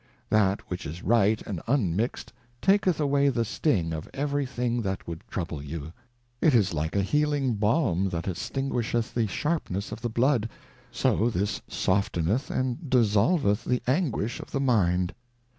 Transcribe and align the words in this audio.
That 0.31 0.61
which 0.67 0.87
is 0.87 1.03
right 1.03 1.39
and 1.45 1.61
unmixt, 1.67 2.33
taketh 2.59 2.99
away 2.99 3.29
the 3.29 3.45
Sting 3.45 3.93
of 3.93 4.09
every 4.15 4.47
thing 4.47 4.81
that 4.81 5.07
would 5.07 5.21
trouble 5.27 5.61
you: 5.61 5.93
It 6.41 6.55
is 6.55 6.73
like 6.73 6.95
a 6.95 7.03
healing 7.03 7.53
Balm, 7.53 8.09
that 8.09 8.27
extinguisheth 8.27 9.13
the 9.13 9.27
sharpness 9.27 9.91
of 9.91 10.01
the 10.01 10.09
Bloud; 10.09 10.49
so 10.89 11.29
this 11.29 11.61
softeneth 11.69 12.49
and 12.49 12.89
dissolveth 12.89 13.63
the 13.63 13.83
Anguish 13.85 14.39
of 14.39 14.49
the 14.49 14.59
Mind. 14.59 15.13